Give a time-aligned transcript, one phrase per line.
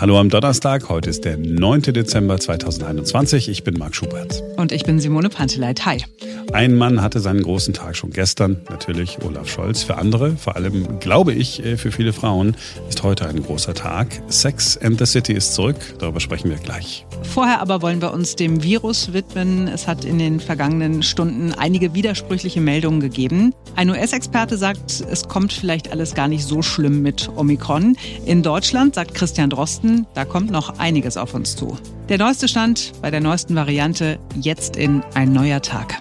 [0.00, 1.82] Hallo am Donnerstag, heute ist der 9.
[1.82, 3.48] Dezember 2021.
[3.48, 4.44] Ich bin Marc Schubert.
[4.56, 5.84] Und ich bin Simone Panteleit.
[5.86, 6.04] Hi.
[6.52, 9.82] Ein Mann hatte seinen großen Tag schon gestern, natürlich Olaf Scholz.
[9.82, 12.56] Für andere, vor allem glaube ich, äh, für viele Frauen,
[12.88, 14.22] ist heute ein großer Tag.
[14.28, 17.04] Sex and the City ist zurück, darüber sprechen wir gleich.
[17.22, 19.66] Vorher aber wollen wir uns dem Virus widmen.
[19.66, 23.52] Es hat in den vergangenen Stunden einige widersprüchliche Meldungen gegeben.
[23.74, 27.96] Ein US-Experte sagt, es kommt vielleicht alles gar nicht so schlimm mit Omikron.
[28.24, 31.78] In Deutschland sagt Christian Drosten, Weihnachten, da kommt noch einiges auf uns zu.
[32.08, 35.94] Der neueste Stand bei der neuesten Variante jetzt in ein neuer Tag.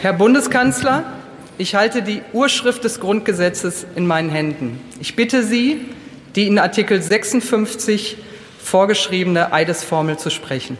[0.00, 1.04] Herr Bundeskanzler,
[1.58, 4.80] ich halte die Urschrift des Grundgesetzes in meinen Händen.
[5.00, 5.80] Ich bitte Sie,
[6.36, 8.16] die in Artikel 56
[8.62, 10.78] vorgeschriebene Eidesformel zu sprechen.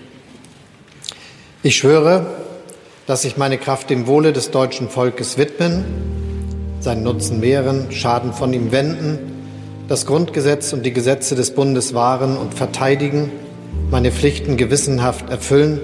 [1.63, 2.27] Ich schwöre,
[3.07, 5.85] dass ich meine Kraft dem Wohle des deutschen Volkes widmen,
[6.81, 9.38] seinen Nutzen mehren, Schaden von ihm wenden
[9.89, 13.33] das Grundgesetz und die Gesetze des Bundes wahren und verteidigen,
[13.91, 15.81] meine Pflichten gewissenhaft erfüllen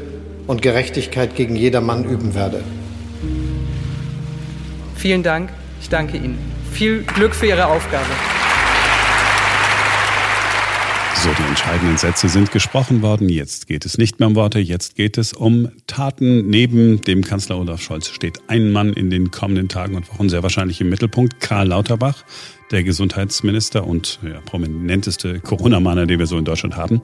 [0.46, 2.62] und Gerechtigkeit gegen jedermann üben werde.
[4.94, 5.50] Vielen Dank.
[5.80, 6.38] Ich danke Ihnen.
[6.70, 8.04] Viel Glück für Ihre Aufgabe.
[11.16, 13.30] So, die entscheidenden Sätze sind gesprochen worden.
[13.30, 16.50] Jetzt geht es nicht mehr um Worte, jetzt geht es um Taten.
[16.50, 20.42] Neben dem Kanzler Olaf Scholz steht ein Mann in den kommenden Tagen und Wochen sehr
[20.42, 22.24] wahrscheinlich im Mittelpunkt, Karl Lauterbach
[22.70, 27.00] der Gesundheitsminister und ja, prominenteste Corona-Mahner, den wir so in Deutschland haben,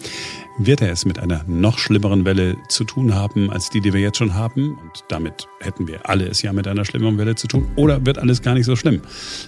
[0.59, 4.01] wird er es mit einer noch schlimmeren Welle zu tun haben, als die, die wir
[4.01, 4.79] jetzt schon haben.
[4.79, 7.67] Und damit hätten wir alle es ja mit einer schlimmeren Welle zu tun.
[7.77, 9.01] Oder wird alles gar nicht so schlimm?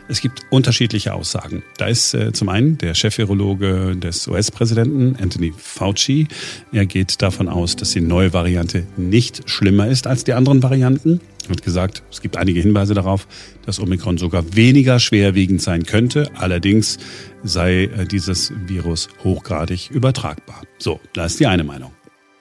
[0.09, 1.63] Es gibt unterschiedliche Aussagen.
[1.77, 6.29] Da ist äh, zum einen der Chefvirologe des US-Präsidenten, Anthony Fauci.
[6.73, 11.21] Er geht davon aus, dass die neue Variante nicht schlimmer ist als die anderen Varianten
[11.49, 13.27] hat gesagt, es gibt einige Hinweise darauf,
[13.67, 16.31] dass Omikron sogar weniger schwerwiegend sein könnte.
[16.35, 16.99] Allerdings
[17.43, 20.63] sei äh, dieses Virus hochgradig übertragbar.
[20.79, 21.93] So, da ist die eine Meinung.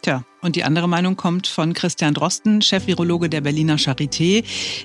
[0.01, 4.43] Tja, und die andere Meinung kommt von Christian Drosten, Chefvirologe der Berliner Charité.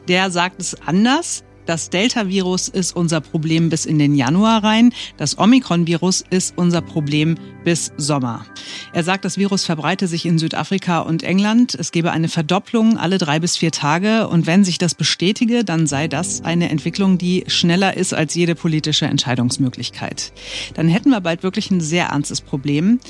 [0.08, 1.42] Der sagt es anders.
[1.66, 4.92] Das Delta-Virus ist unser Problem bis in den Januar rein.
[5.16, 8.46] Das Omikron-Virus ist unser Problem bis Sommer.
[8.92, 11.74] Er sagt, das Virus verbreite sich in Südafrika und England.
[11.74, 14.28] Es gebe eine Verdopplung alle drei bis vier Tage.
[14.28, 18.54] Und wenn sich das bestätige, dann sei das eine Entwicklung, die schneller ist als jede
[18.54, 20.32] politische Entscheidungsmöglichkeit.
[20.74, 23.00] Dann hätten wir bald wirklich ein sehr ernstes Problem.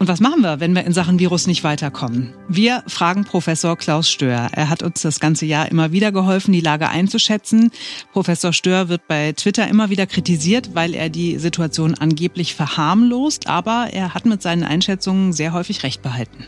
[0.00, 2.32] Und was machen wir, wenn wir in Sachen Virus nicht weiterkommen?
[2.48, 4.48] Wir fragen Professor Klaus Stör.
[4.50, 7.70] Er hat uns das ganze Jahr immer wieder geholfen, die Lage einzuschätzen.
[8.10, 13.88] Professor Stör wird bei Twitter immer wieder kritisiert, weil er die Situation angeblich verharmlost, aber
[13.92, 16.46] er hat mit seinen Einschätzungen sehr häufig recht behalten.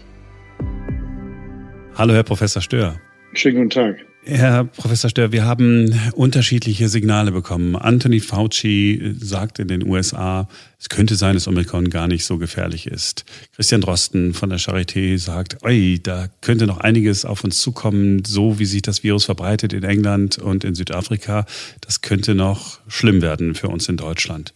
[1.95, 2.97] Hallo, Herr Professor Stör.
[3.35, 4.12] Schönen guten Tag.
[4.25, 7.75] Herr Professor Stör, wir haben unterschiedliche Signale bekommen.
[7.75, 12.87] Anthony Fauci sagt in den USA, es könnte sein, dass Omikron gar nicht so gefährlich
[12.87, 13.25] ist.
[13.57, 18.61] Christian Drosten von der Charité sagt, oi, da könnte noch einiges auf uns zukommen, so
[18.61, 21.45] wie sich das Virus verbreitet in England und in Südafrika.
[21.81, 24.55] Das könnte noch schlimm werden für uns in Deutschland.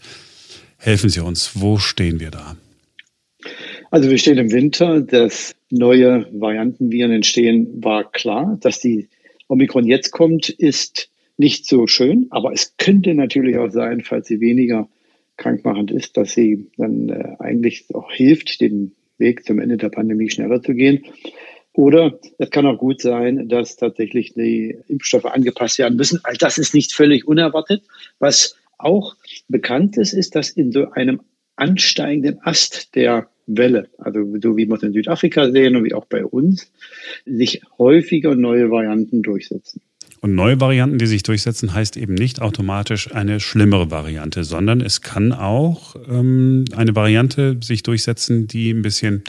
[0.77, 2.57] Helfen Sie uns, wo stehen wir da?
[3.91, 9.09] Also wir stehen im Winter, dass neue Variantenviren entstehen, war klar, dass die
[9.49, 14.41] Omikron jetzt kommt, ist nicht so schön, aber es könnte natürlich auch sein, falls sie
[14.41, 14.89] weniger
[15.37, 20.31] krankmachend ist, dass sie dann äh, eigentlich auch hilft, den Weg zum Ende der Pandemie
[20.31, 21.05] schneller zu gehen.
[21.73, 26.21] Oder es kann auch gut sein, dass tatsächlich die Impfstoffe angepasst werden müssen.
[26.23, 27.83] All das ist nicht völlig unerwartet.
[28.19, 29.15] Was auch
[29.49, 31.21] bekannt ist, ist, dass in so einem
[31.57, 36.07] ansteigenden Ast der Welle, also so wie wir es in Südafrika sehen und wie auch
[36.07, 36.71] bei uns,
[37.25, 39.81] sich häufiger neue Varianten durchsetzen.
[40.21, 45.03] Und neue Varianten, die sich durchsetzen, heißt eben nicht automatisch eine schlimmere Variante, sondern es
[45.03, 49.23] kann auch ähm, eine Variante sich durchsetzen, die ein bisschen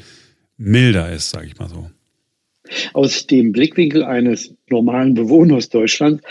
[0.57, 1.89] milder ist, sage ich mal so.
[2.93, 6.23] Aus dem Blickwinkel eines normalen Bewohners Deutschlands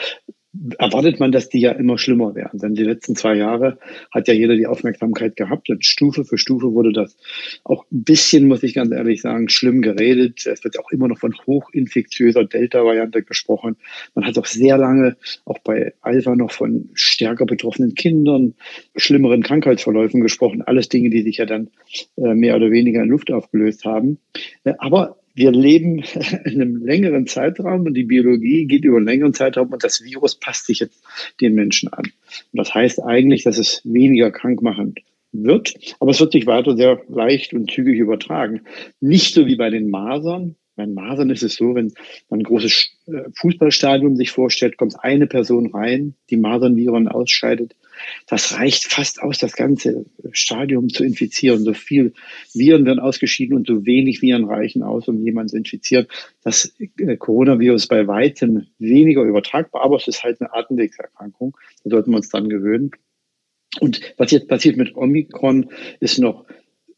[0.79, 2.61] erwartet man, dass die ja immer schlimmer werden.
[2.61, 3.79] Denn die letzten zwei Jahre
[4.11, 7.17] hat ja jeder die Aufmerksamkeit gehabt und Stufe für Stufe wurde das
[7.65, 10.47] auch ein bisschen, muss ich ganz ehrlich sagen, schlimm geredet.
[10.47, 13.77] Es wird auch immer noch von hochinfektiöser Delta-Variante gesprochen.
[14.15, 18.55] Man hat auch sehr lange, auch bei Alpha noch von stärker betroffenen Kindern,
[18.97, 20.63] schlimmeren Krankheitsverläufen gesprochen.
[20.63, 21.71] Alles Dinge, die sich ja dann
[22.17, 24.19] äh, mehr oder weniger in Luft aufgelöst haben.
[24.65, 25.99] Äh, aber wir leben
[26.45, 30.35] in einem längeren Zeitraum und die Biologie geht über einen längeren Zeitraum und das Virus
[30.35, 31.05] passt sich jetzt
[31.41, 32.07] den Menschen an.
[32.07, 35.01] Und das heißt eigentlich, dass es weniger krankmachend
[35.33, 38.63] wird, aber es wird sich weiter sehr leicht und zügig übertragen.
[39.01, 40.57] Nicht so wie bei den Masern.
[40.75, 41.93] Bei den Masern ist es so, wenn
[42.29, 47.75] man ein großes äh, Fußballstadion sich vorstellt, kommt eine Person rein, die Masernviren ausscheidet,
[48.27, 51.65] Das reicht fast aus, das ganze Stadium zu infizieren.
[51.65, 52.13] So viel
[52.53, 56.07] Viren werden ausgeschieden und so wenig Viren reichen aus, um jemanden zu infizieren.
[56.43, 61.57] Das äh, Coronavirus bei weitem weniger übertragbar, aber es ist halt eine Atemwegserkrankung.
[61.85, 62.91] Da sollten wir uns dann gewöhnen.
[63.81, 65.71] Und was jetzt passiert mit Omikron,
[66.01, 66.47] ist noch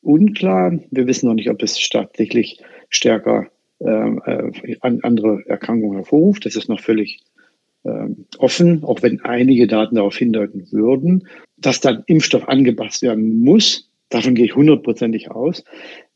[0.00, 0.78] unklar.
[0.90, 3.50] Wir wissen noch nicht, ob es tatsächlich stärker
[3.80, 6.46] ähm, äh, andere Erkrankungen hervorruft.
[6.46, 7.37] Das ist noch völlig äh,
[8.38, 11.28] offen, auch wenn einige Daten darauf hindeuten würden.
[11.56, 15.64] Dass dann Impfstoff angepasst werden muss, davon gehe ich hundertprozentig aus.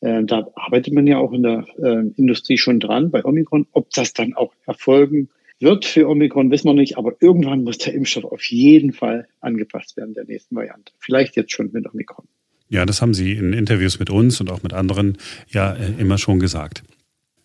[0.01, 3.67] Äh, da arbeitet man ja auch in der äh, Industrie schon dran bei Omikron.
[3.73, 5.29] Ob das dann auch erfolgen
[5.59, 9.97] wird für Omikron, wissen wir nicht, aber irgendwann muss der Impfstoff auf jeden Fall angepasst
[9.97, 10.93] werden der nächsten Variante.
[10.99, 12.27] Vielleicht jetzt schon mit Omikron.
[12.69, 16.19] Ja, das haben Sie in Interviews mit uns und auch mit anderen ja äh, immer
[16.19, 16.83] schon gesagt.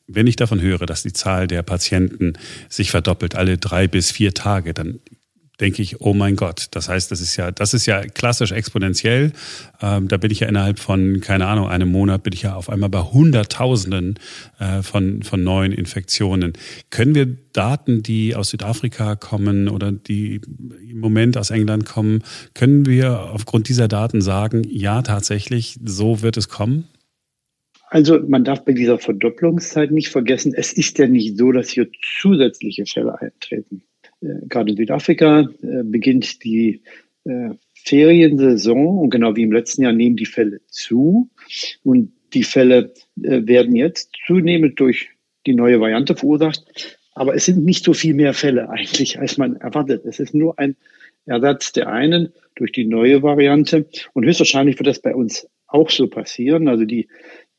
[0.08, 2.34] Wenn ich davon höre, dass die Zahl der Patienten
[2.70, 5.00] sich verdoppelt alle drei bis vier Tage, dann
[5.60, 6.68] denke ich, oh mein Gott.
[6.72, 9.32] Das heißt, das ist ja, das ist ja klassisch exponentiell.
[9.82, 12.70] Ähm, da bin ich ja innerhalb von, keine Ahnung, einem Monat bin ich ja auf
[12.70, 14.20] einmal bei Hunderttausenden
[14.60, 16.54] äh, von, von neuen Infektionen.
[16.90, 20.42] Können wir Daten, die aus Südafrika kommen oder die
[20.90, 26.38] im Moment aus England kommen, können wir aufgrund dieser Daten sagen, ja, tatsächlich, so wird
[26.38, 26.88] es kommen?
[27.90, 31.88] Also man darf bei dieser Verdopplungszeit nicht vergessen, es ist ja nicht so, dass hier
[32.20, 33.84] zusätzliche Fälle eintreten.
[34.22, 36.82] Äh, gerade in Südafrika äh, beginnt die
[37.24, 41.30] äh, Feriensaison und genau wie im letzten Jahr nehmen die Fälle zu
[41.84, 45.12] und die Fälle werden jetzt zunehmend durch
[45.46, 47.00] die neue Variante verursacht.
[47.14, 50.04] Aber es sind nicht so viel mehr Fälle eigentlich, als man erwartet.
[50.04, 50.76] Es ist nur ein
[51.26, 53.86] Ersatz der einen durch die neue Variante.
[54.14, 56.68] Und höchstwahrscheinlich wird das bei uns auch so passieren.
[56.68, 57.08] Also die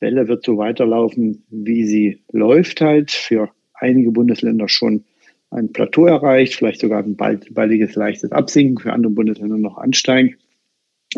[0.00, 3.10] Welle wird so weiterlaufen, wie sie läuft halt.
[3.10, 5.04] Für einige Bundesländer schon
[5.50, 10.36] ein Plateau erreicht, vielleicht sogar ein bald, baldiges leichtes Absinken, für andere Bundesländer noch ansteigen.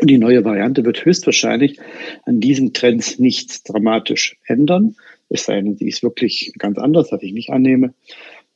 [0.01, 1.81] Und die neue Variante wird höchstwahrscheinlich
[2.25, 4.95] an diesen Trends nichts dramatisch ändern,
[5.31, 7.95] es sei denn, sie ist wirklich ganz anders, was ich nicht annehme,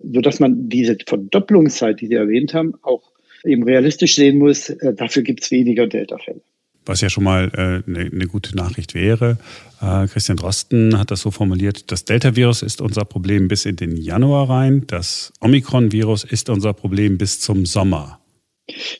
[0.00, 3.12] sodass man diese Verdopplungszeit, die Sie erwähnt haben, auch
[3.44, 4.70] eben realistisch sehen muss.
[4.70, 6.40] Äh, dafür gibt es weniger Delta-Fälle
[6.86, 9.38] was ja schon mal eine äh, ne, ne gute Nachricht wäre.
[9.80, 13.96] Äh, Christian Drosten hat das so formuliert, das Delta-Virus ist unser Problem bis in den
[13.96, 18.20] Januar rein, das Omikron-Virus ist unser Problem bis zum Sommer.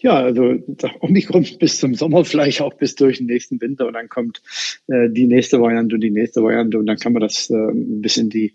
[0.02, 0.56] Ja, also
[1.00, 4.42] Omikron bis zum Sommer, vielleicht auch bis durch den nächsten Winter und dann kommt
[4.88, 8.16] äh, die nächste Variante und die nächste Variante und dann kann man das äh, bis
[8.16, 8.54] in die,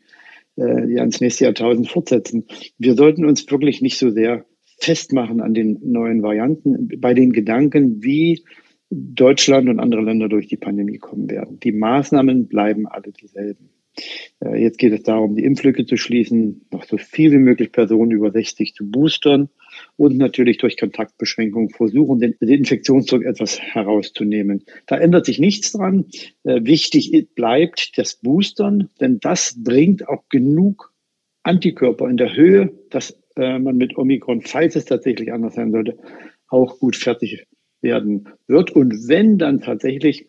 [0.58, 2.46] äh, ins nächste Jahrtausend fortsetzen.
[2.78, 4.46] Wir sollten uns wirklich nicht so sehr
[4.80, 8.44] festmachen an den neuen Varianten, bei den Gedanken, wie
[8.90, 11.60] Deutschland und andere Länder durch die Pandemie kommen werden.
[11.60, 13.70] Die Maßnahmen bleiben alle dieselben.
[14.44, 18.12] Äh, jetzt geht es darum, die Impflücke zu schließen, noch so viel wie möglich Personen
[18.12, 19.50] über 60 zu boostern
[19.98, 24.64] und natürlich durch Kontaktbeschränkungen versuchen, den, Infektionsdruck etwas herauszunehmen.
[24.88, 26.06] Da ändert sich nichts dran.
[26.44, 30.94] Äh, wichtig bleibt das Boostern, denn das bringt auch genug
[31.44, 35.98] Antikörper in der Höhe, dass äh, man mit Omikron, falls es tatsächlich anders sein sollte,
[36.48, 37.46] auch gut fertig
[37.82, 38.72] werden wird.
[38.72, 40.28] Und wenn dann tatsächlich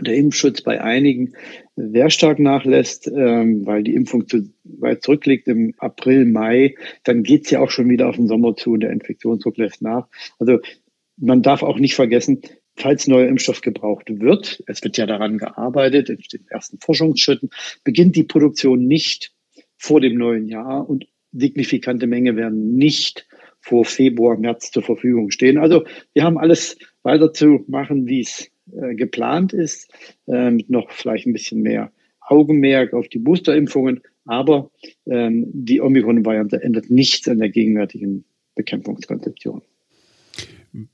[0.00, 1.34] der Impfschutz bei einigen
[1.76, 7.50] sehr stark nachlässt, ähm, weil die Impfung zu weit zurückliegt im April, Mai, dann geht's
[7.50, 10.08] ja auch schon wieder auf den Sommer zu und der Infektionsdruck lässt nach.
[10.38, 10.60] Also
[11.18, 12.40] man darf auch nicht vergessen,
[12.74, 17.50] falls neuer Impfstoff gebraucht wird, es wird ja daran gearbeitet, in den ersten Forschungsschritten,
[17.84, 19.34] beginnt die Produktion nicht
[19.76, 23.26] vor dem neuen Jahr und signifikante Menge werden nicht
[23.62, 25.58] vor Februar, März zur Verfügung stehen.
[25.58, 29.90] Also wir haben alles weiterzumachen, wie es äh, geplant ist,
[30.26, 34.02] äh, mit noch vielleicht ein bisschen mehr Augenmerk auf die Boosterimpfungen.
[34.24, 34.70] Aber
[35.06, 39.62] ähm, die Omikron-Variante ändert nichts an der gegenwärtigen Bekämpfungskonzeption.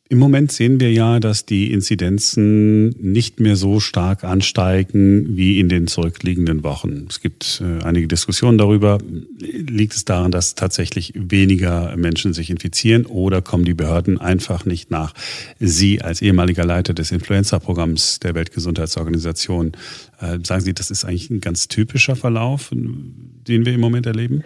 [0.09, 5.69] Im Moment sehen wir ja, dass die Inzidenzen nicht mehr so stark ansteigen wie in
[5.69, 7.07] den zurückliegenden Wochen.
[7.09, 8.99] Es gibt äh, einige Diskussionen darüber.
[9.39, 14.91] Liegt es daran, dass tatsächlich weniger Menschen sich infizieren oder kommen die Behörden einfach nicht
[14.91, 15.15] nach?
[15.61, 19.73] Sie als ehemaliger Leiter des Influenza-Programms der Weltgesundheitsorganisation,
[20.21, 24.43] sagen Sie, das ist eigentlich ein ganz typischer Verlauf, den wir im Moment erleben?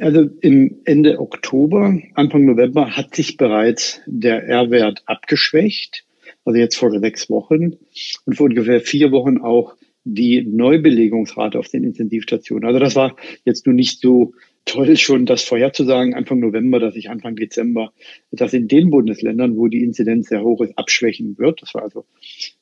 [0.00, 6.04] Also im Ende Oktober, Anfang November hat sich bereits der R-Wert abgeschwächt.
[6.44, 7.76] Also jetzt vor sechs Wochen
[8.24, 9.74] und vor ungefähr vier Wochen auch
[10.04, 12.66] die Neubelegungsrate auf den Intensivstationen.
[12.66, 14.32] Also das war jetzt nur nicht so
[14.64, 17.92] toll schon das vorherzusagen, Anfang November, dass ich Anfang Dezember,
[18.30, 21.62] dass in den Bundesländern, wo die Inzidenz sehr hoch ist, abschwächen wird.
[21.62, 22.04] Das war also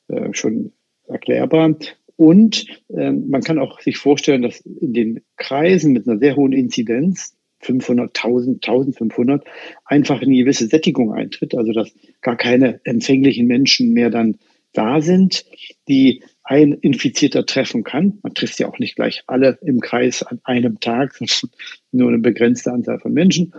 [0.07, 0.71] äh, schon
[1.07, 1.75] erklärbar.
[2.17, 6.51] Und äh, man kann auch sich vorstellen, dass in den Kreisen mit einer sehr hohen
[6.51, 9.45] Inzidenz 500, 1000, 1500
[9.85, 14.37] einfach eine gewisse Sättigung eintritt, also dass gar keine empfänglichen Menschen mehr dann
[14.73, 15.45] da sind,
[15.87, 18.19] die ein Infizierter treffen kann.
[18.21, 21.49] Man trifft ja auch nicht gleich alle im Kreis an einem Tag, sondern
[21.91, 23.53] nur eine begrenzte Anzahl von Menschen.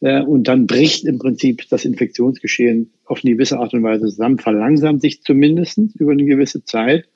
[0.00, 4.38] Äh, und dann bricht im Prinzip das Infektionsgeschehen auf eine gewisse Art und Weise zusammen,
[4.38, 7.06] verlangsamt sich zumindest über eine gewisse Zeit.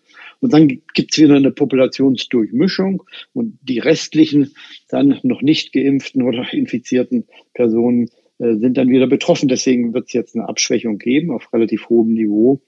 [0.44, 4.52] Und dann gibt es wieder eine Populationsdurchmischung und die restlichen
[4.90, 7.24] dann noch nicht geimpften oder infizierten
[7.54, 9.48] Personen äh, sind dann wieder betroffen.
[9.48, 12.60] Deswegen wird es jetzt eine Abschwächung geben auf relativ hohem Niveau.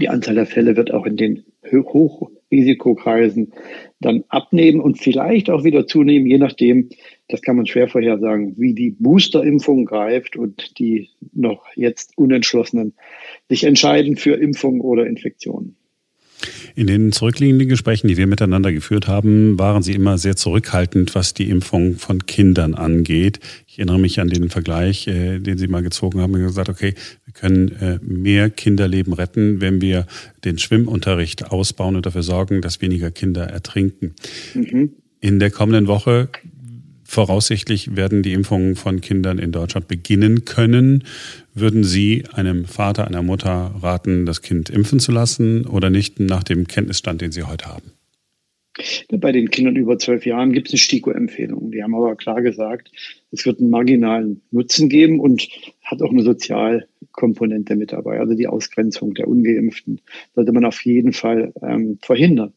[0.00, 3.52] Die Anzahl der Fälle wird auch in den Hochrisikokreisen
[4.00, 6.88] dann abnehmen und vielleicht auch wieder zunehmen, je nachdem,
[7.28, 12.94] das kann man schwer vorhersagen, wie die Boosterimpfung greift und die noch jetzt Unentschlossenen
[13.50, 15.76] sich entscheiden für Impfung oder Infektionen.
[16.74, 21.34] In den zurückliegenden Gesprächen, die wir miteinander geführt haben, waren Sie immer sehr zurückhaltend, was
[21.34, 23.40] die Impfung von Kindern angeht.
[23.66, 26.94] Ich erinnere mich an den Vergleich, äh, den Sie mal gezogen haben und gesagt, okay,
[27.24, 30.06] wir können äh, mehr Kinderleben retten, wenn wir
[30.44, 34.14] den Schwimmunterricht ausbauen und dafür sorgen, dass weniger Kinder ertrinken.
[34.54, 34.90] Mhm.
[35.20, 36.28] In der kommenden Woche
[37.06, 41.04] Voraussichtlich werden die Impfungen von Kindern in Deutschland beginnen können.
[41.54, 46.42] Würden Sie einem Vater, einer Mutter raten, das Kind impfen zu lassen oder nicht nach
[46.42, 47.92] dem Kenntnisstand, den Sie heute haben?
[49.10, 51.70] Bei den Kindern über zwölf Jahren gibt es eine STIKO-Empfehlung.
[51.70, 52.90] Die haben aber klar gesagt,
[53.30, 55.48] es wird einen marginalen Nutzen geben und
[55.82, 58.18] hat auch eine Sozialkomponente mit dabei.
[58.20, 60.00] Also die Ausgrenzung der Ungeimpften
[60.34, 62.52] sollte man auf jeden Fall ähm, verhindern.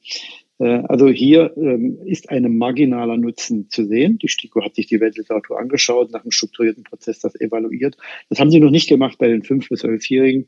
[0.60, 4.18] Äh, also hier ähm, ist ein marginaler Nutzen zu sehen.
[4.20, 7.98] Die STIKO hat sich die Weltliteratur angeschaut, nach einem strukturierten Prozess das evaluiert.
[8.30, 10.48] Das haben sie noch nicht gemacht bei den 5- bis 11-Jährigen.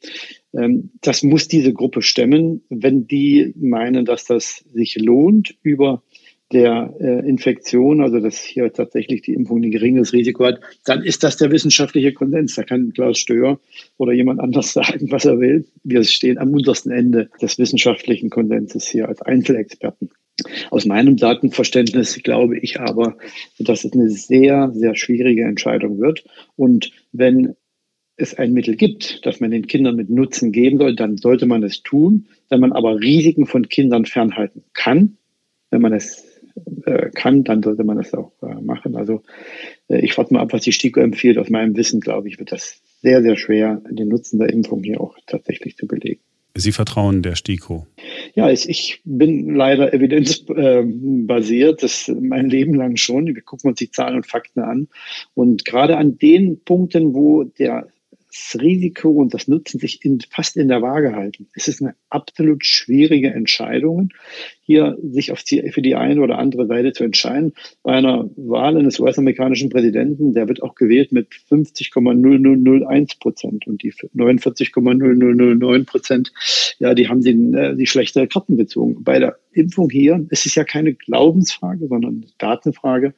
[0.53, 6.03] Ähm, das muss diese Gruppe stemmen, wenn die meinen, dass das sich lohnt, über
[6.51, 11.23] der äh, Infektion, also dass hier tatsächlich die Impfung ein geringes Risiko hat, dann ist
[11.23, 12.55] das der wissenschaftliche Konsens.
[12.55, 13.59] Da kann Klaus Stöhr
[13.97, 15.65] oder jemand anders sagen, was er will.
[15.83, 20.09] Wir stehen am untersten Ende des wissenschaftlichen Konsenses hier als Einzelexperten.
[20.69, 23.17] Aus meinem Datenverständnis glaube ich aber,
[23.59, 26.23] dass es eine sehr, sehr schwierige Entscheidung wird.
[26.55, 27.55] Und wenn
[28.17, 31.63] es ein Mittel gibt, das man den Kindern mit Nutzen geben soll, dann sollte man
[31.63, 32.27] es tun.
[32.49, 35.17] Wenn man aber Risiken von Kindern fernhalten kann,
[35.69, 36.30] wenn man es
[36.85, 38.95] äh, kann, dann sollte man das auch äh, machen.
[38.95, 39.23] Also
[39.87, 41.37] äh, ich warte mal ab, was die STIKO empfiehlt.
[41.37, 45.01] Aus meinem Wissen, glaube ich, wird das sehr, sehr schwer, den Nutzen der Impfung hier
[45.01, 46.21] auch tatsächlich zu belegen.
[46.53, 47.87] Sie vertrauen der STIKO?
[48.35, 53.27] Ja, ich bin leider evidenzbasiert, das mein Leben lang schon.
[53.27, 54.89] Wir gucken uns die Zahlen und Fakten an.
[55.33, 57.87] Und gerade an den Punkten, wo der
[58.31, 61.47] das Risiko und das Nutzen sich in, fast in der Waage halten.
[61.53, 64.09] Es ist eine absolut schwierige Entscheidung,
[64.61, 67.53] hier sich auf die, für die eine oder andere Seite zu entscheiden.
[67.83, 73.91] Bei einer Wahl eines US-amerikanischen Präsidenten, der wird auch gewählt mit 50,0001 Prozent und die
[73.91, 76.31] 49,0009 Prozent,
[76.79, 79.03] ja, die haben den, äh, die schlechte Karten gezogen.
[79.03, 83.13] Bei der Impfung hier, es ist ja keine Glaubensfrage, sondern Datenfrage.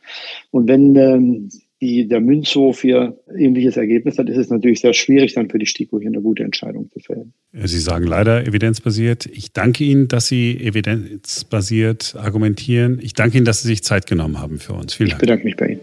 [0.50, 1.50] Und wenn ähm,
[1.84, 5.66] die der Münzhof hier ähnliches Ergebnis hat, ist es natürlich sehr schwierig, dann für die
[5.66, 7.34] STIKO hier eine gute Entscheidung zu fällen.
[7.52, 9.25] Sie sagen leider evidenzbasiert.
[9.25, 13.00] Ich danke Ihnen, dass Sie evidenzbasiert argumentieren.
[13.02, 14.94] Ich danke Ihnen, dass Sie sich Zeit genommen haben für uns.
[14.94, 15.22] Vielen Dank.
[15.22, 15.82] Ich bedanke mich bei Ihnen.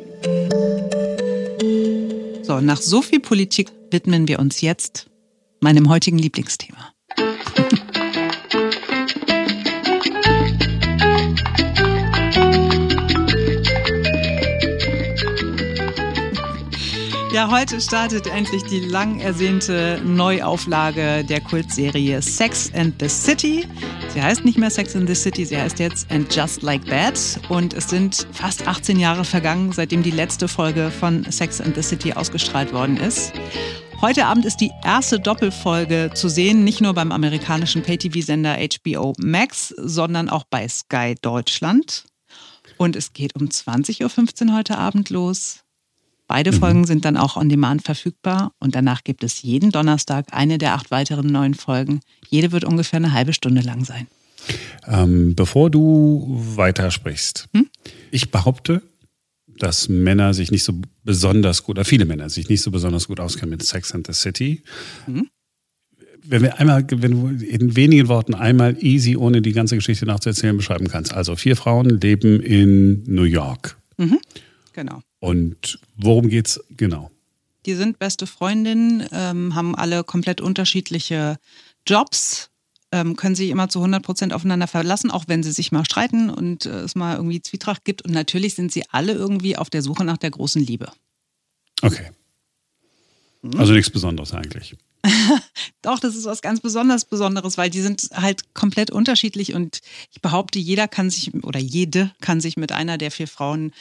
[2.44, 5.10] So, nach so viel Politik widmen wir uns jetzt
[5.60, 6.79] meinem heutigen Lieblingsthema.
[17.40, 23.66] Ja, heute startet endlich die lang ersehnte Neuauflage der Kultserie Sex and the City.
[24.12, 27.40] Sie heißt nicht mehr Sex and the City, sie heißt jetzt And Just Like That.
[27.48, 31.80] Und es sind fast 18 Jahre vergangen, seitdem die letzte Folge von Sex and the
[31.80, 33.32] City ausgestrahlt worden ist.
[34.02, 39.72] Heute Abend ist die erste Doppelfolge zu sehen, nicht nur beim amerikanischen Pay-TV-Sender HBO Max,
[39.78, 42.04] sondern auch bei Sky Deutschland.
[42.76, 45.64] Und es geht um 20.15 Uhr heute Abend los.
[46.30, 46.56] Beide mhm.
[46.60, 50.74] Folgen sind dann auch on demand verfügbar und danach gibt es jeden Donnerstag eine der
[50.74, 52.02] acht weiteren neuen Folgen.
[52.28, 54.06] Jede wird ungefähr eine halbe Stunde lang sein.
[54.86, 57.66] Ähm, bevor du weitersprichst, hm?
[58.12, 58.80] ich behaupte,
[59.58, 63.18] dass Männer sich nicht so besonders gut, oder viele Männer sich nicht so besonders gut
[63.18, 64.62] auskennen mit Sex and the City.
[65.08, 65.30] Mhm.
[66.22, 70.56] Wenn wir einmal, wenn du in wenigen Worten einmal easy, ohne die ganze Geschichte nachzuerzählen,
[70.56, 71.12] beschreiben kannst.
[71.12, 73.76] Also vier Frauen leben in New York.
[73.96, 74.20] Mhm.
[74.74, 75.02] Genau.
[75.20, 77.10] Und worum geht's genau?
[77.66, 81.38] Die sind beste Freundinnen, ähm, haben alle komplett unterschiedliche
[81.86, 82.50] Jobs
[82.92, 86.30] ähm, können sich immer zu 100 Prozent aufeinander verlassen, auch wenn sie sich mal streiten
[86.30, 88.02] und äh, es mal irgendwie Zwietracht gibt.
[88.02, 90.90] Und natürlich sind sie alle irgendwie auf der Suche nach der großen Liebe.
[91.82, 92.10] Okay.
[93.56, 94.76] Also nichts Besonderes eigentlich.
[95.82, 99.80] Doch, das ist was ganz besonders Besonderes, weil die sind halt komplett unterschiedlich und
[100.12, 103.72] ich behaupte, jeder kann sich oder jede kann sich mit einer der vier Frauen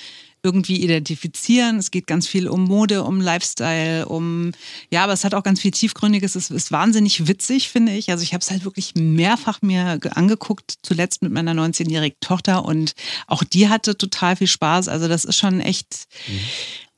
[0.43, 1.77] irgendwie identifizieren.
[1.77, 4.51] Es geht ganz viel um Mode, um Lifestyle, um
[4.89, 6.35] ja, aber es hat auch ganz viel tiefgründiges.
[6.35, 8.11] Es ist wahnsinnig witzig, finde ich.
[8.11, 12.93] Also ich habe es halt wirklich mehrfach mir angeguckt, zuletzt mit meiner 19-jährigen Tochter und
[13.27, 14.87] auch die hatte total viel Spaß.
[14.87, 16.39] Also das ist schon echt mhm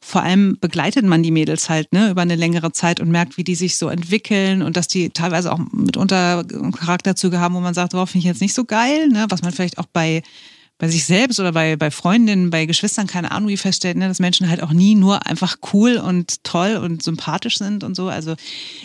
[0.04, 3.44] vor allem begleitet man die Mädels halt ne, über eine längere Zeit und merkt, wie
[3.44, 6.44] die sich so entwickeln und dass die teilweise auch mitunter
[6.78, 9.54] Charakterzüge haben, wo man sagt, worauf finde ich jetzt nicht so geil, ne, was man
[9.54, 10.24] vielleicht auch bei
[10.82, 14.18] bei sich selbst oder bei, bei Freundinnen, bei Geschwistern, keine Ahnung, wie feststellt, ne, dass
[14.18, 18.10] Menschen halt auch nie nur einfach cool und toll und sympathisch sind und so.
[18.10, 18.34] Also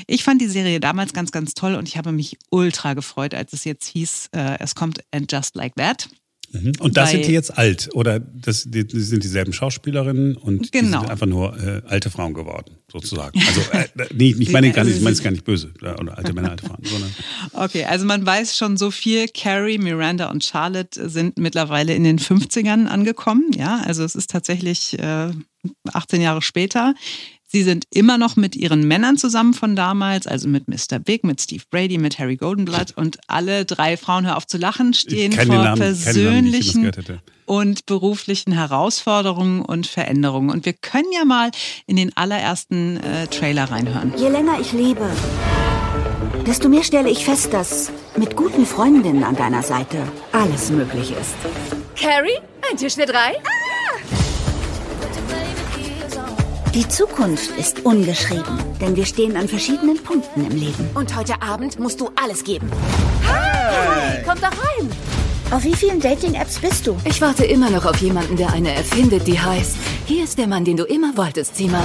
[0.07, 3.55] ich fand die Serie damals ganz, ganz toll und ich habe mich ultra gefreut, als
[3.55, 6.11] es jetzt hieß, äh, es kommt And Just Like That.
[6.63, 6.73] Mhm.
[6.81, 10.99] Und das sind die jetzt alt oder das die, die sind dieselben Schauspielerinnen und genau.
[10.99, 13.39] die sind einfach nur äh, alte Frauen geworden, sozusagen.
[13.47, 16.33] Also äh, nee, ich meine gar nicht, ich meine es gar nicht böse oder alte
[16.33, 17.11] Männer, alte Frauen, sondern
[17.53, 19.27] Okay, also man weiß schon so viel.
[19.29, 23.51] Carrie, Miranda und Charlotte sind mittlerweile in den 50ern angekommen.
[23.57, 25.31] Ja, also es ist tatsächlich äh,
[25.93, 26.95] 18 Jahre später.
[27.49, 30.99] Sie sind immer noch mit ihren Männern zusammen von damals, also mit Mr.
[30.99, 34.95] Big, mit Steve Brady, mit Harry Goldenblatt und alle drei Frauen, hör auf zu lachen,
[34.95, 40.51] stehen vor Namen, persönlichen Namen, und beruflichen Herausforderungen und Veränderungen.
[40.51, 41.53] Und wir können ja mal
[41.87, 44.13] in den allerersten äh, Trailer reinhören.
[44.17, 45.09] Je länger ich lebe,
[46.45, 49.99] desto mehr stelle ich fest, dass mit guten Freundinnen an deiner Seite
[50.33, 51.37] alles möglich ist.
[51.95, 53.37] Carrie, ein Tisch für drei?
[53.37, 53.66] Ah!
[56.77, 60.91] Die Zukunft ist ungeschrieben, denn wir stehen an verschiedenen Punkten im Leben.
[60.93, 62.71] Und heute Abend musst du alles geben.
[63.27, 64.23] Hi!
[64.23, 64.93] Komm doch rein!
[65.53, 66.95] Auf wie vielen Dating-Apps bist du?
[67.07, 70.67] Ich warte immer noch auf jemanden, der eine erfindet, die heißt, hier ist der Mann,
[70.67, 71.83] den du immer wolltest, Zima.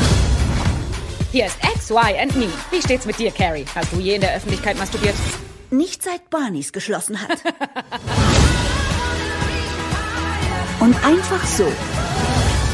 [1.32, 2.50] Hier ist X, Y and Me.
[2.70, 3.64] Wie steht's mit dir, Carrie?
[3.74, 5.16] Hast du je in der Öffentlichkeit masturbiert?
[5.70, 7.42] Nicht seit Barneys geschlossen hat.
[10.82, 11.72] Und einfach so,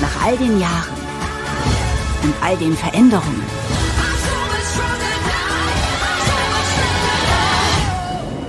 [0.01, 1.07] nach all den Jahren,
[2.23, 3.43] und all den Veränderungen.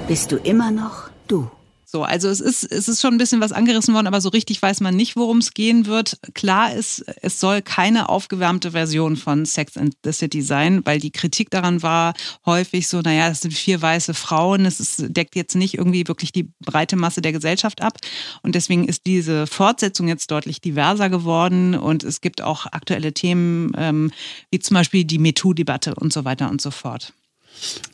[0.07, 1.51] Bist du immer noch du?
[1.91, 4.61] So, also es ist, es ist schon ein bisschen was angerissen worden, aber so richtig
[4.61, 6.19] weiß man nicht, worum es gehen wird.
[6.35, 11.13] Klar ist, es soll keine aufgewärmte Version von Sex and the City sein, weil die
[11.13, 12.13] Kritik daran war
[12.45, 16.31] häufig so, naja, es sind vier weiße Frauen, es ist, deckt jetzt nicht irgendwie wirklich
[16.31, 17.97] die breite Masse der Gesellschaft ab.
[18.43, 23.73] Und deswegen ist diese Fortsetzung jetzt deutlich diverser geworden und es gibt auch aktuelle Themen,
[23.79, 24.11] ähm,
[24.51, 27.15] wie zum Beispiel die MeToo-Debatte und so weiter und so fort.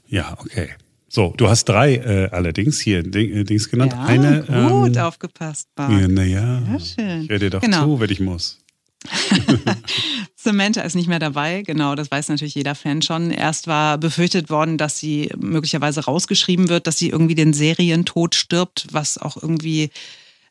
[0.09, 0.75] Ja, okay.
[1.15, 3.93] So, du hast drei äh, allerdings hier äh, Dings genannt.
[3.93, 5.89] Ja, Eine, gut ähm, aufgepasst, Bar.
[5.89, 7.85] Ja, naja, ich höre dir doch genau.
[7.85, 8.59] zu, wenn ich muss.
[10.35, 13.31] Samantha ist nicht mehr dabei, genau, das weiß natürlich jeder Fan schon.
[13.31, 18.89] Erst war befürchtet worden, dass sie möglicherweise rausgeschrieben wird, dass sie irgendwie den Serientod stirbt,
[18.91, 19.91] was auch irgendwie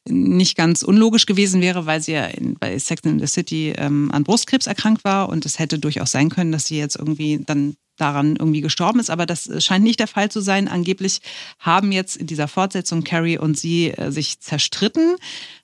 [0.08, 4.10] nicht ganz unlogisch gewesen wäre, weil sie ja in, bei Sex in the City ähm,
[4.14, 7.76] an Brustkrebs erkrankt war und es hätte durchaus sein können, dass sie jetzt irgendwie dann
[7.98, 10.68] daran irgendwie gestorben ist, aber das scheint nicht der Fall zu sein.
[10.68, 11.20] Angeblich
[11.60, 15.16] haben jetzt in dieser Fortsetzung Carrie und sie äh, sich zerstritten.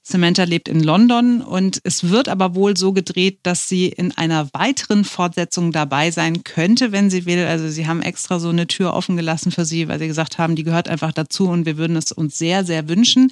[0.01, 4.49] Samantha lebt in London und es wird aber wohl so gedreht, dass sie in einer
[4.53, 7.45] weiteren Fortsetzung dabei sein könnte, wenn sie will.
[7.45, 10.55] Also sie haben extra so eine Tür offen gelassen für sie, weil sie gesagt haben,
[10.55, 13.31] die gehört einfach dazu und wir würden es uns sehr, sehr wünschen.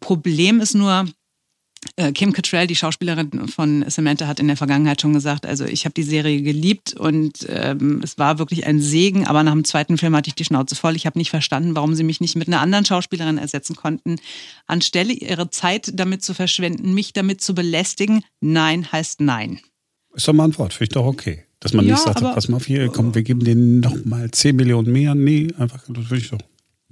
[0.00, 1.06] Problem ist nur,
[2.14, 5.94] Kim Cattrall, die Schauspielerin von Samantha, hat in der Vergangenheit schon gesagt, also ich habe
[5.94, 10.14] die Serie geliebt und ähm, es war wirklich ein Segen, aber nach dem zweiten Film
[10.14, 10.96] hatte ich die Schnauze voll.
[10.96, 14.16] Ich habe nicht verstanden, warum sie mich nicht mit einer anderen Schauspielerin ersetzen konnten.
[14.66, 19.60] Anstelle ihre Zeit damit zu verschwenden, mich damit zu belästigen, nein heißt nein.
[20.14, 21.44] Ist doch mal ein Wort, finde ich doch okay.
[21.60, 24.54] Dass man ja, nicht sagt, pass mal auf hier, komm, wir geben denen nochmal 10
[24.54, 25.14] Millionen mehr.
[25.14, 26.38] Nee, einfach, das finde ich doch.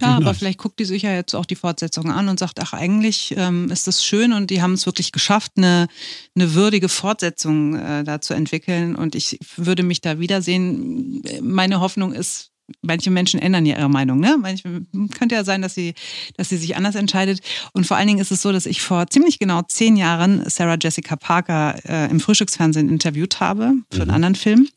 [0.01, 2.75] Ja, aber vielleicht guckt die sich ja jetzt auch die Fortsetzung an und sagt, ach,
[2.75, 5.89] eigentlich ähm, ist das schön und die haben es wirklich geschafft, eine,
[6.35, 8.95] eine würdige Fortsetzung äh, da zu entwickeln.
[8.95, 11.23] Und ich würde mich da wiedersehen.
[11.41, 12.51] Meine Hoffnung ist,
[12.83, 14.37] manche Menschen ändern ja ihre Meinung, ne?
[14.39, 14.83] Manche,
[15.17, 15.95] könnte ja sein, dass sie,
[16.37, 17.41] dass sie sich anders entscheidet.
[17.73, 20.77] Und vor allen Dingen ist es so, dass ich vor ziemlich genau zehn Jahren Sarah
[20.81, 24.15] Jessica Parker äh, im Frühstücksfernsehen interviewt habe für einen mhm.
[24.15, 24.69] anderen Film.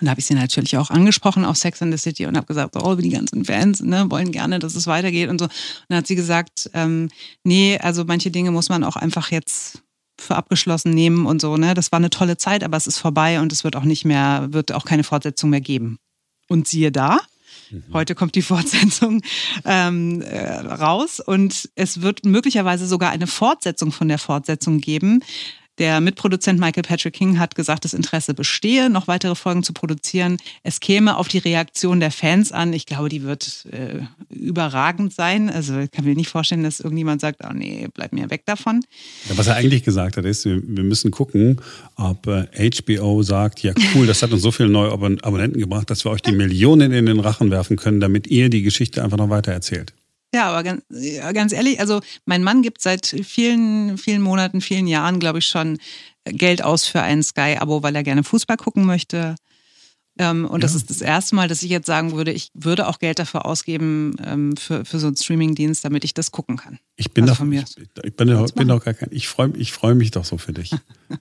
[0.00, 2.46] Und da habe ich sie natürlich auch angesprochen auf Sex and the City und habe
[2.46, 5.46] gesagt, oh, die ganzen Fans ne, wollen gerne, dass es weitergeht und so.
[5.46, 5.52] Und
[5.88, 7.08] dann hat sie gesagt, ähm,
[7.44, 9.82] nee, also manche Dinge muss man auch einfach jetzt
[10.18, 11.56] für abgeschlossen nehmen und so.
[11.56, 11.74] Ne?
[11.74, 14.48] Das war eine tolle Zeit, aber es ist vorbei und es wird auch nicht mehr,
[14.50, 15.98] wird auch keine Fortsetzung mehr geben.
[16.48, 17.20] Und siehe da,
[17.70, 17.84] Mhm.
[17.92, 19.22] Heute kommt die Fortsetzung
[19.64, 25.22] ähm, äh, raus und es wird möglicherweise sogar eine Fortsetzung von der Fortsetzung geben.
[25.78, 30.38] Der Mitproduzent Michael Patrick King hat gesagt, das Interesse bestehe, noch weitere Folgen zu produzieren.
[30.62, 32.72] Es käme auf die Reaktion der Fans an.
[32.72, 34.00] Ich glaube, die wird äh,
[34.34, 35.50] überragend sein.
[35.50, 38.84] Also ich kann mir nicht vorstellen, dass irgendjemand sagt, oh nee, bleib mir weg davon.
[39.28, 41.60] Ja, was er eigentlich gesagt hat, ist, wir, wir müssen gucken,
[41.96, 46.04] ob äh, HBO sagt, ja cool, das hat uns so viele neue Abonnenten gebracht, dass
[46.04, 49.30] wir euch die Millionen in den Rachen werfen können, damit ihr die Geschichte einfach noch
[49.30, 49.92] weiter erzählt.
[50.34, 50.82] Ja, aber ganz,
[51.32, 55.78] ganz ehrlich, also mein Mann gibt seit vielen, vielen Monaten, vielen Jahren, glaube ich, schon
[56.24, 59.36] Geld aus für ein Sky-Abo, weil er gerne Fußball gucken möchte.
[60.18, 60.58] Ähm, und ja.
[60.60, 63.44] das ist das erste Mal, dass ich jetzt sagen würde, ich würde auch Geld dafür
[63.44, 66.78] ausgeben ähm, für, für so einen Streamingdienst, damit ich das gucken kann.
[66.96, 67.64] Ich bin also doch, von mir.
[67.68, 70.38] Ich, ich bin, doch, bin doch gar kein, ich freue ich freu mich doch so
[70.38, 70.70] für dich.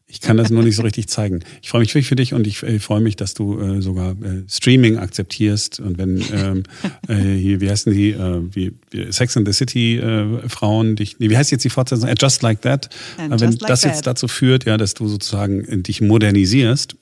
[0.08, 1.42] Ich kann das nur nicht so richtig zeigen.
[1.62, 4.12] Ich freue mich wirklich für dich und ich, ich freue mich, dass du äh, sogar
[4.14, 6.64] äh, Streaming akzeptierst und wenn ähm,
[7.08, 8.74] äh, hier, wie heißen die, äh, wie,
[9.12, 12.10] Sex and the City äh, Frauen, dich, nee, wie heißt jetzt die Fortsetzung?
[12.18, 12.90] Just Like That.
[13.18, 13.92] And wenn like das that.
[13.92, 16.96] jetzt dazu führt, ja, dass du sozusagen dich modernisierst,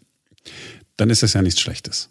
[0.98, 2.10] dann ist das ja nichts Schlechtes.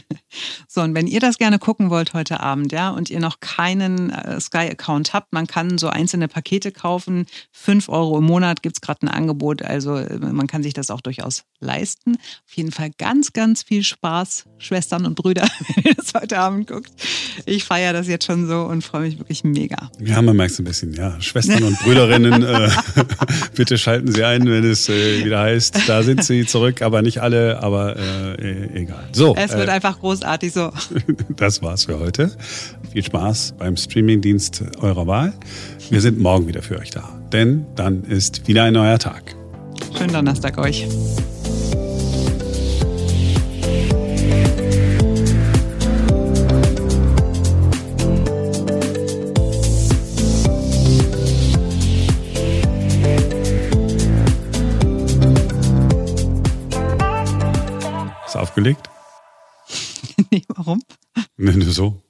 [0.68, 4.10] so, und wenn ihr das gerne gucken wollt heute Abend, ja, und ihr noch keinen
[4.10, 7.26] äh, Sky-Account habt, man kann so einzelne Pakete kaufen.
[7.50, 9.62] Fünf Euro im Monat gibt es gerade ein Angebot.
[9.62, 12.16] Also äh, man kann sich das auch durchaus leisten.
[12.16, 16.66] Auf jeden Fall ganz, ganz viel Spaß, Schwestern und Brüder, wenn ihr das heute Abend
[16.68, 16.90] guckt.
[17.46, 19.90] Ich feiere das jetzt schon so und freue mich wirklich mega.
[20.00, 21.20] Ja, man merkt es ein bisschen, ja.
[21.20, 22.70] Schwestern und Brüderinnen, äh,
[23.54, 27.20] bitte schalten Sie ein, wenn es äh, wieder heißt, da sind Sie zurück, aber nicht
[27.20, 29.08] alle, aber äh, e-, egal.
[29.12, 29.34] So.
[29.36, 30.70] Es wird einfach großartig so.
[31.36, 32.30] Das war's für heute.
[32.92, 35.32] Viel Spaß beim Streamingdienst eurer Wahl.
[35.90, 39.34] Wir sind morgen wieder für euch da, denn dann ist wieder ein neuer Tag.
[39.96, 40.86] Schönen Donnerstag euch.
[58.26, 58.91] Ist aufgelegt?
[60.32, 60.82] Nee, warum?
[61.36, 62.02] Nee, nur so.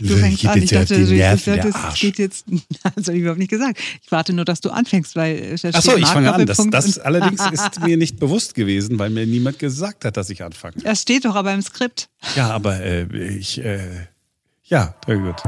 [0.00, 0.62] Du fängst an.
[0.62, 2.44] Ich dachte, du, ich dachte das geht jetzt.
[2.94, 3.78] Das habe ich überhaupt nicht gesagt.
[4.02, 5.56] Ich warte nur, dass du anfängst, weil.
[5.72, 6.46] Achso, ich fange an.
[6.46, 10.42] Das, das allerdings ist mir nicht bewusst gewesen, weil mir niemand gesagt hat, dass ich
[10.44, 10.74] anfange.
[10.82, 12.08] Das steht doch aber im Skript.
[12.36, 13.58] Ja, aber äh, ich.
[13.58, 14.06] Äh,
[14.64, 15.42] ja, sehr gut.